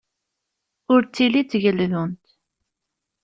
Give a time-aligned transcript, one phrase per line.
[0.93, 2.23] Ur ttili d tegeldunt.